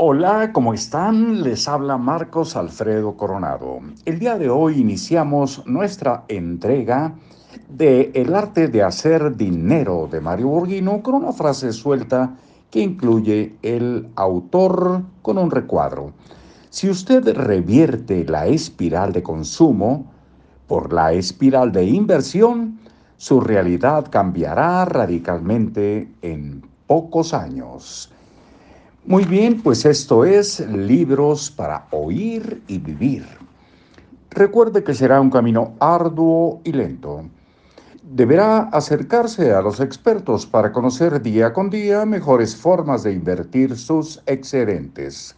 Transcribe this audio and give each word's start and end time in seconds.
Hola, 0.00 0.52
¿cómo 0.52 0.74
están? 0.74 1.42
Les 1.42 1.66
habla 1.66 1.98
Marcos 1.98 2.54
Alfredo 2.54 3.16
Coronado. 3.16 3.80
El 4.04 4.20
día 4.20 4.38
de 4.38 4.48
hoy 4.48 4.78
iniciamos 4.78 5.66
nuestra 5.66 6.22
entrega 6.28 7.16
de 7.68 8.12
El 8.14 8.32
arte 8.32 8.68
de 8.68 8.84
hacer 8.84 9.36
dinero 9.36 10.08
de 10.08 10.20
Mario 10.20 10.50
Borghino 10.50 11.02
con 11.02 11.14
una 11.14 11.32
frase 11.32 11.72
suelta 11.72 12.36
que 12.70 12.78
incluye 12.78 13.56
el 13.62 14.08
autor 14.14 15.02
con 15.20 15.36
un 15.36 15.50
recuadro. 15.50 16.12
Si 16.70 16.88
usted 16.88 17.34
revierte 17.36 18.24
la 18.24 18.46
espiral 18.46 19.12
de 19.12 19.24
consumo 19.24 20.12
por 20.68 20.92
la 20.92 21.12
espiral 21.12 21.72
de 21.72 21.86
inversión, 21.86 22.78
su 23.16 23.40
realidad 23.40 24.06
cambiará 24.08 24.84
radicalmente 24.84 26.08
en 26.22 26.62
pocos 26.86 27.34
años. 27.34 28.12
Muy 29.08 29.24
bien, 29.24 29.62
pues 29.62 29.86
esto 29.86 30.26
es 30.26 30.60
Libros 30.60 31.50
para 31.50 31.86
Oír 31.92 32.62
y 32.68 32.76
Vivir. 32.76 33.24
Recuerde 34.28 34.84
que 34.84 34.92
será 34.92 35.18
un 35.18 35.30
camino 35.30 35.72
arduo 35.80 36.60
y 36.62 36.72
lento. 36.72 37.22
Deberá 38.02 38.64
acercarse 38.64 39.54
a 39.54 39.62
los 39.62 39.80
expertos 39.80 40.44
para 40.44 40.72
conocer 40.72 41.22
día 41.22 41.54
con 41.54 41.70
día 41.70 42.04
mejores 42.04 42.54
formas 42.54 43.02
de 43.02 43.14
invertir 43.14 43.78
sus 43.78 44.22
excedentes. 44.26 45.34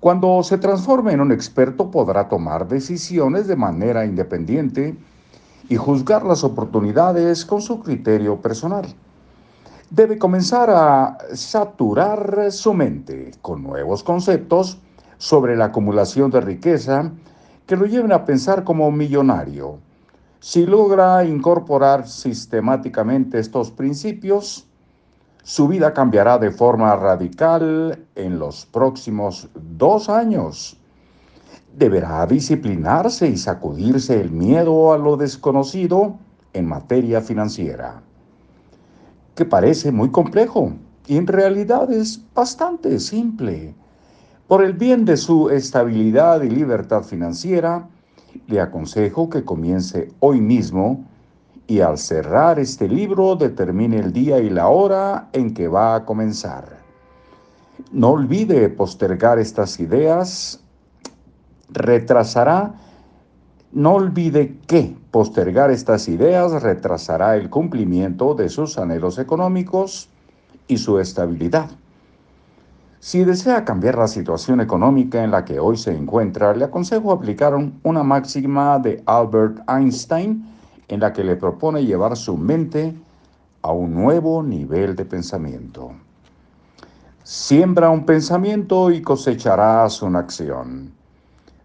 Cuando 0.00 0.42
se 0.42 0.56
transforme 0.56 1.12
en 1.12 1.20
un 1.20 1.32
experto 1.32 1.90
podrá 1.90 2.30
tomar 2.30 2.66
decisiones 2.66 3.46
de 3.46 3.56
manera 3.56 4.06
independiente 4.06 4.96
y 5.68 5.76
juzgar 5.76 6.24
las 6.24 6.42
oportunidades 6.44 7.44
con 7.44 7.60
su 7.60 7.80
criterio 7.80 8.40
personal 8.40 8.86
debe 9.94 10.18
comenzar 10.18 10.70
a 10.70 11.18
saturar 11.34 12.50
su 12.50 12.74
mente 12.74 13.30
con 13.40 13.62
nuevos 13.62 14.02
conceptos 14.02 14.78
sobre 15.18 15.56
la 15.56 15.66
acumulación 15.66 16.32
de 16.32 16.40
riqueza 16.40 17.12
que 17.64 17.76
lo 17.76 17.86
lleven 17.86 18.10
a 18.10 18.24
pensar 18.24 18.64
como 18.64 18.90
millonario. 18.90 19.78
Si 20.40 20.66
logra 20.66 21.24
incorporar 21.24 22.08
sistemáticamente 22.08 23.38
estos 23.38 23.70
principios, 23.70 24.66
su 25.44 25.68
vida 25.68 25.94
cambiará 25.94 26.38
de 26.38 26.50
forma 26.50 26.96
radical 26.96 28.04
en 28.16 28.38
los 28.40 28.66
próximos 28.66 29.48
dos 29.54 30.08
años. 30.08 30.76
Deberá 31.72 32.26
disciplinarse 32.26 33.28
y 33.28 33.36
sacudirse 33.36 34.20
el 34.20 34.32
miedo 34.32 34.92
a 34.92 34.98
lo 34.98 35.16
desconocido 35.16 36.18
en 36.52 36.66
materia 36.66 37.20
financiera 37.20 38.02
que 39.34 39.44
parece 39.44 39.92
muy 39.92 40.10
complejo 40.10 40.72
y 41.06 41.16
en 41.16 41.26
realidad 41.26 41.90
es 41.92 42.20
bastante 42.34 42.98
simple. 43.00 43.74
Por 44.46 44.62
el 44.62 44.74
bien 44.74 45.04
de 45.04 45.16
su 45.16 45.50
estabilidad 45.50 46.42
y 46.42 46.50
libertad 46.50 47.02
financiera, 47.02 47.88
le 48.46 48.60
aconsejo 48.60 49.28
que 49.28 49.44
comience 49.44 50.12
hoy 50.20 50.40
mismo 50.40 51.04
y 51.66 51.80
al 51.80 51.98
cerrar 51.98 52.58
este 52.58 52.88
libro 52.88 53.36
determine 53.36 53.98
el 53.98 54.12
día 54.12 54.38
y 54.38 54.50
la 54.50 54.68
hora 54.68 55.28
en 55.32 55.54
que 55.54 55.68
va 55.68 55.94
a 55.94 56.04
comenzar. 56.04 56.78
No 57.90 58.10
olvide 58.10 58.68
postergar 58.68 59.38
estas 59.38 59.80
ideas, 59.80 60.60
retrasará 61.70 62.74
no 63.74 63.94
olvide 63.94 64.56
que 64.66 64.96
postergar 65.14 65.70
estas 65.70 66.08
ideas 66.08 66.60
retrasará 66.60 67.36
el 67.36 67.48
cumplimiento 67.48 68.34
de 68.34 68.48
sus 68.48 68.78
anhelos 68.78 69.20
económicos 69.20 70.08
y 70.66 70.76
su 70.76 70.98
estabilidad. 70.98 71.70
Si 72.98 73.22
desea 73.22 73.64
cambiar 73.64 73.96
la 73.96 74.08
situación 74.08 74.60
económica 74.60 75.22
en 75.22 75.30
la 75.30 75.44
que 75.44 75.60
hoy 75.60 75.76
se 75.76 75.96
encuentra, 75.96 76.52
le 76.52 76.64
aconsejo 76.64 77.12
aplicar 77.12 77.54
una 77.84 78.02
máxima 78.02 78.80
de 78.80 79.04
Albert 79.06 79.60
Einstein 79.70 80.44
en 80.88 80.98
la 80.98 81.12
que 81.12 81.22
le 81.22 81.36
propone 81.36 81.84
llevar 81.84 82.16
su 82.16 82.36
mente 82.36 82.92
a 83.62 83.70
un 83.70 83.94
nuevo 83.94 84.42
nivel 84.42 84.96
de 84.96 85.04
pensamiento. 85.04 85.92
Siembra 87.22 87.88
un 87.88 88.04
pensamiento 88.04 88.90
y 88.90 89.00
cosecharás 89.00 90.02
una 90.02 90.18
acción. 90.18 90.92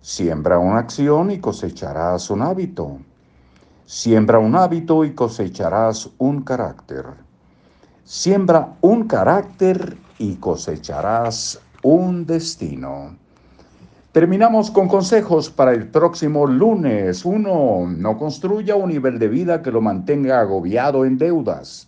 Siembra 0.01 0.59
una 0.59 0.77
acción 0.77 1.31
y 1.31 1.39
cosecharás 1.39 2.29
un 2.29 2.43
hábito. 2.43 2.99
Siembra 3.91 4.37
un 4.37 4.55
hábito 4.55 5.03
y 5.03 5.15
cosecharás 5.15 6.11
un 6.19 6.43
carácter. 6.43 7.05
Siembra 8.03 8.75
un 8.81 9.07
carácter 9.07 9.97
y 10.19 10.35
cosecharás 10.35 11.59
un 11.81 12.23
destino. 12.27 13.17
Terminamos 14.11 14.69
con 14.69 14.87
consejos 14.87 15.49
para 15.49 15.71
el 15.71 15.87
próximo 15.87 16.45
lunes. 16.45 17.25
Uno, 17.25 17.87
no 17.87 18.15
construya 18.19 18.75
un 18.75 18.89
nivel 18.89 19.17
de 19.17 19.27
vida 19.27 19.63
que 19.63 19.71
lo 19.71 19.81
mantenga 19.81 20.39
agobiado 20.39 21.03
en 21.03 21.17
deudas. 21.17 21.87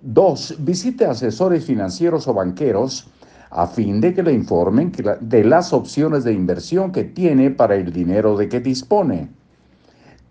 Dos, 0.00 0.54
visite 0.60 1.06
asesores 1.06 1.64
financieros 1.64 2.28
o 2.28 2.34
banqueros 2.34 3.10
a 3.50 3.66
fin 3.66 4.00
de 4.00 4.14
que 4.14 4.22
le 4.22 4.32
informen 4.32 4.92
de 5.20 5.42
las 5.42 5.72
opciones 5.72 6.22
de 6.22 6.34
inversión 6.34 6.92
que 6.92 7.02
tiene 7.02 7.50
para 7.50 7.74
el 7.74 7.92
dinero 7.92 8.36
de 8.36 8.48
que 8.48 8.60
dispone. 8.60 9.35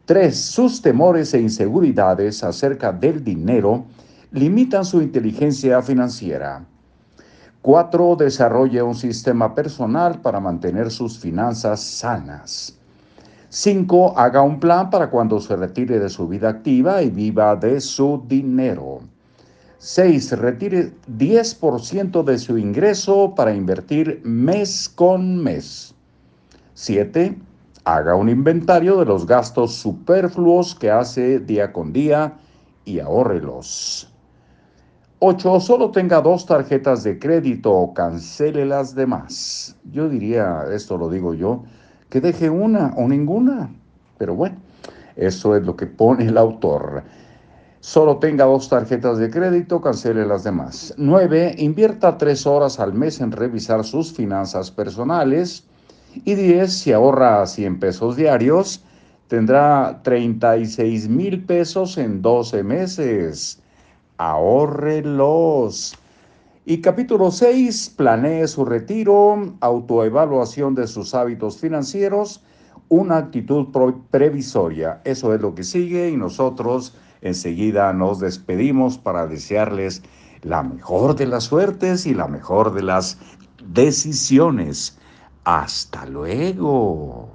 3. 0.06 0.40
Sus 0.40 0.84
temores 0.84 1.34
e 1.34 1.42
inseguridades 1.42 2.44
acerca 2.44 2.92
del 2.92 3.24
dinero 3.24 3.86
limitan 4.32 4.86
su 4.86 5.02
inteligencia 5.02 5.82
financiera. 5.82 6.64
4. 7.64 8.16
Desarrolle 8.16 8.84
un 8.84 8.94
sistema 8.94 9.56
personal 9.56 10.22
para 10.22 10.40
mantener 10.40 10.92
sus 10.92 11.18
finanzas 11.18 11.82
sanas. 11.82 12.78
5. 13.50 14.14
Haga 14.16 14.44
un 14.44 14.60
plan 14.60 14.92
para 14.92 15.10
cuando 15.10 15.40
se 15.40 15.56
retire 15.56 15.98
de 15.98 16.10
su 16.10 16.28
vida 16.28 16.50
activa 16.50 17.02
y 17.02 17.10
viva 17.10 17.56
de 17.56 17.82
su 17.82 18.24
dinero. 18.28 19.00
6. 19.80 20.34
Retire 20.34 20.94
10% 21.18 22.24
de 22.24 22.38
su 22.38 22.60
ingreso 22.60 23.34
para 23.36 23.56
invertir 23.56 24.22
mes 24.24 24.88
con 24.88 25.42
mes. 25.42 25.96
7. 26.76 27.40
Haga 27.88 28.16
un 28.16 28.30
inventario 28.30 28.98
de 28.98 29.06
los 29.06 29.28
gastos 29.28 29.76
superfluos 29.76 30.74
que 30.74 30.90
hace 30.90 31.40
día 31.40 31.72
con 31.72 31.94
día 31.94 32.34
y 32.84 33.00
ahórrelos. 33.00 34.12
8. 35.20 35.60
Solo 35.60 35.92
tenga 35.92 36.20
dos 36.20 36.48
tarjetas 36.48 37.04
de 37.04 37.20
crédito 37.20 37.72
o 37.72 37.94
cancele 37.94 38.66
las 38.66 38.96
demás. 38.96 39.76
Yo 39.92 40.10
diría, 40.10 40.64
esto 40.74 40.98
lo 40.98 41.12
digo 41.12 41.36
yo, 41.36 41.64
que 42.10 42.22
deje 42.22 42.50
una 42.50 42.92
o 42.98 43.08
ninguna. 43.08 43.70
Pero 44.18 44.34
bueno, 44.34 44.56
eso 45.16 45.56
es 45.56 45.64
lo 45.64 45.76
que 45.76 45.86
pone 45.86 46.26
el 46.26 46.40
autor. 46.40 47.04
Solo 47.82 48.18
tenga 48.18 48.46
dos 48.46 48.68
tarjetas 48.68 49.20
de 49.20 49.30
crédito, 49.30 49.80
cancele 49.80 50.26
las 50.26 50.44
demás. 50.44 50.92
9. 50.98 51.54
Invierta 51.60 52.18
tres 52.18 52.48
horas 52.48 52.80
al 52.80 52.94
mes 52.94 53.22
en 53.22 53.32
revisar 53.32 53.84
sus 53.84 54.12
finanzas 54.12 54.72
personales. 54.72 55.68
Y 56.24 56.36
10. 56.36 56.72
Si 56.72 56.94
ahorra 56.94 57.46
100 57.46 57.80
pesos 57.80 58.16
diarios, 58.16 58.84
tendrá 59.28 60.02
36 60.04 61.10
mil 61.10 61.44
pesos 61.44 61.98
en 61.98 62.22
12 62.22 62.64
meses. 62.64 63.62
Ahórrelos. 64.18 65.98
Y 66.66 66.82
capítulo 66.82 67.30
6, 67.30 67.94
planee 67.96 68.48
su 68.48 68.66
retiro, 68.66 69.54
autoevaluación 69.60 70.74
de 70.74 70.88
sus 70.88 71.14
hábitos 71.14 71.60
financieros, 71.60 72.44
una 72.90 73.18
actitud 73.18 73.68
previsoria. 74.10 75.02
Eso 75.04 75.34
es 75.34 75.42
lo 75.42 75.54
que 75.54 75.64
sigue 75.64 76.10
y 76.10 76.18
nosotros 76.18 76.96
Enseguida 77.26 77.92
nos 77.92 78.20
despedimos 78.20 79.00
para 79.00 79.26
desearles 79.26 80.04
la 80.44 80.62
mejor 80.62 81.16
de 81.16 81.26
las 81.26 81.46
suertes 81.46 82.06
y 82.06 82.14
la 82.14 82.28
mejor 82.28 82.72
de 82.76 82.84
las 82.84 83.18
decisiones. 83.68 85.00
Hasta 85.46 86.06
luego. 86.06 87.35